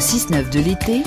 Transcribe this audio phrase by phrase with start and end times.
[0.00, 1.02] 6-9 de l'été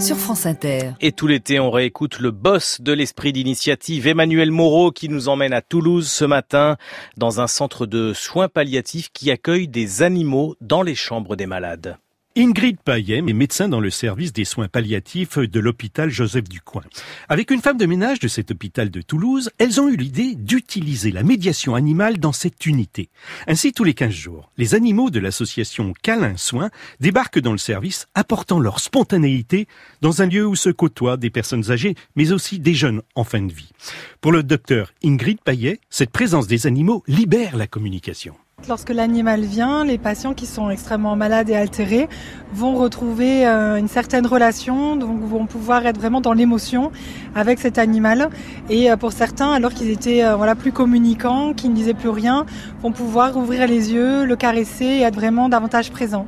[0.00, 0.94] sur France Inter.
[1.00, 5.52] Et tout l'été, on réécoute le boss de l'esprit d'initiative, Emmanuel Moreau, qui nous emmène
[5.52, 6.76] à Toulouse ce matin
[7.16, 11.98] dans un centre de soins palliatifs qui accueille des animaux dans les chambres des malades.
[12.40, 16.84] Ingrid Payet est médecin dans le service des soins palliatifs de l'hôpital Joseph Ducoin.
[17.28, 21.10] Avec une femme de ménage de cet hôpital de Toulouse, elles ont eu l'idée d'utiliser
[21.10, 23.10] la médiation animale dans cette unité.
[23.48, 26.70] Ainsi, tous les 15 jours, les animaux de l'association Câlin Soins
[27.00, 29.66] débarquent dans le service, apportant leur spontanéité
[30.00, 33.42] dans un lieu où se côtoient des personnes âgées, mais aussi des jeunes en fin
[33.42, 33.72] de vie.
[34.20, 38.36] Pour le docteur Ingrid Payet, cette présence des animaux libère la communication.
[38.66, 42.08] Lorsque l'animal vient, les patients qui sont extrêmement malades et altérés
[42.52, 46.90] vont retrouver euh, une certaine relation, donc vont pouvoir être vraiment dans l'émotion
[47.36, 48.28] avec cet animal.
[48.68, 52.08] Et euh, pour certains, alors qu'ils étaient euh, voilà plus communicants, qui ne disaient plus
[52.08, 52.46] rien,
[52.82, 56.26] vont pouvoir ouvrir les yeux, le caresser et être vraiment davantage présents.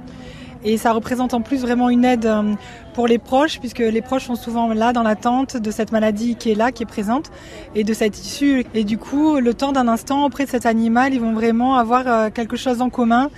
[0.62, 2.54] Et ça représente en plus vraiment une aide euh,
[2.92, 6.50] pour les proches, puisque les proches sont souvent là dans l'attente de cette maladie qui
[6.50, 7.30] est là, qui est présente,
[7.74, 8.66] et de cette issue.
[8.74, 12.06] Et du coup, le temps d'un instant auprès de cet animal, ils vont vraiment avoir
[12.06, 13.30] euh, quelque chose en commun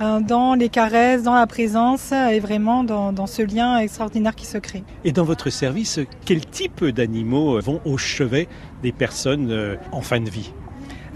[0.00, 4.46] euh, dans les caresses, dans la présence et vraiment dans, dans, ce lien extraordinaire qui
[4.46, 4.82] se crée.
[5.04, 8.48] Et dans votre service, quel type d'animaux vont au chevet
[8.82, 10.52] des personnes en fin de vie?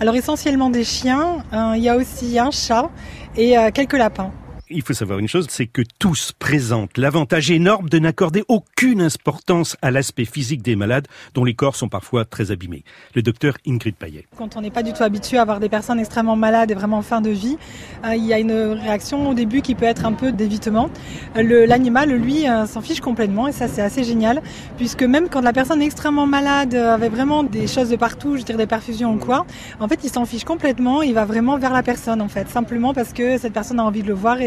[0.01, 2.91] Alors essentiellement des chiens, il y a aussi un chat
[3.37, 4.33] et quelques lapins
[4.71, 9.77] il faut savoir une chose, c'est que tous présentent l'avantage énorme de n'accorder aucune importance
[9.83, 12.83] à l'aspect physique des malades dont les corps sont parfois très abîmés.
[13.15, 14.25] Le docteur Ingrid Payet.
[14.37, 16.99] Quand on n'est pas du tout habitué à avoir des personnes extrêmement malades et vraiment
[16.99, 17.59] en fin de vie,
[18.05, 20.89] euh, il y a une réaction au début qui peut être un peu d'évitement.
[21.35, 24.43] L'animal, lui, euh, s'en fiche complètement et ça c'est assez génial
[24.79, 28.37] puisque même quand la personne est extrêmement malade, euh, avait vraiment des choses de partout,
[28.39, 29.47] je dirais des perfusions ou quoi,
[29.79, 32.95] en fait il s'en fiche complètement, il va vraiment vers la personne en fait, simplement
[32.95, 34.41] parce que cette personne a envie de le voir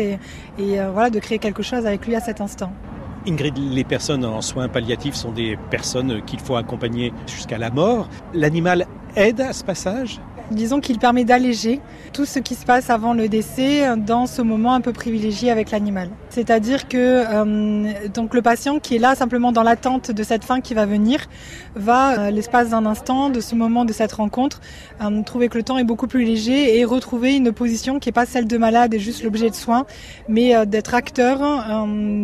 [0.59, 2.71] et, euh, voilà, de créer quelque chose avec lui à cet instant.
[3.27, 8.07] Ingrid, les personnes en soins palliatifs sont des personnes qu'il faut accompagner jusqu'à la mort.
[8.33, 10.21] L'animal aide à ce passage?
[10.51, 11.81] Disons qu'il permet d'alléger
[12.13, 15.71] tout ce qui se passe avant le décès dans ce moment un peu privilégié avec
[15.71, 16.09] l'animal.
[16.29, 20.61] C'est-à-dire que euh, donc le patient qui est là simplement dans l'attente de cette fin
[20.61, 21.19] qui va venir
[21.75, 24.61] va, euh, l'espace d'un instant, de ce moment de cette rencontre,
[25.01, 28.13] euh, trouver que le temps est beaucoup plus léger et retrouver une position qui n'est
[28.13, 29.85] pas celle de malade et juste l'objet de soins,
[30.29, 31.39] mais d'être acteur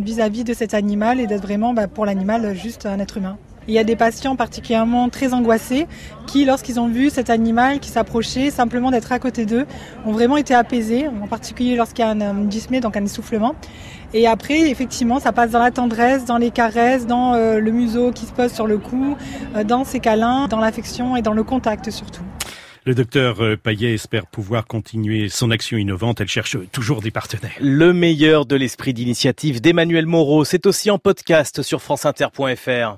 [0.02, 3.38] vis-à-vis de cet animal et d'être vraiment bah, pour l'animal juste un être humain.
[3.68, 5.88] Il y a des patients particulièrement très angoissés
[6.28, 9.66] qui, lorsqu'ils ont vu cet animal qui s'approchait, simplement d'être à côté d'eux,
[10.06, 13.56] ont vraiment été apaisés, en particulier lorsqu'il y a un, dyspnée, donc un essoufflement.
[14.14, 18.12] Et après, effectivement, ça passe dans la tendresse, dans les caresses, dans euh, le museau
[18.12, 19.16] qui se pose sur le cou,
[19.56, 22.24] euh, dans ces câlins, dans l'affection et dans le contact surtout.
[22.86, 26.20] Le docteur euh, Payet espère pouvoir continuer son action innovante.
[26.20, 27.56] Elle cherche toujours des partenaires.
[27.62, 32.92] Le meilleur de l'esprit d'initiative d'Emmanuel Moreau, c'est aussi en podcast sur franceinter.fr.